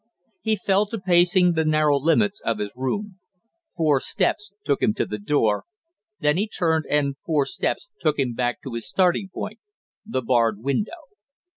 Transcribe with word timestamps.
He 0.41 0.55
fell 0.55 0.87
to 0.87 0.99
pacing 0.99 1.53
the 1.53 1.63
narrow 1.63 1.97
limits 1.99 2.39
of 2.43 2.57
his 2.57 2.71
room; 2.75 3.19
four 3.77 3.99
steps 3.99 4.51
took 4.65 4.81
him 4.81 4.95
to 4.95 5.05
the 5.05 5.19
door, 5.19 5.65
then 6.19 6.37
he 6.37 6.47
turned 6.47 6.85
and 6.89 7.17
four 7.23 7.45
steps 7.45 7.87
took 7.99 8.17
him 8.17 8.33
back 8.33 8.63
to 8.63 8.73
his 8.73 8.89
starting 8.89 9.29
point, 9.31 9.59
the 10.03 10.23
barred 10.23 10.57
window. 10.63 11.01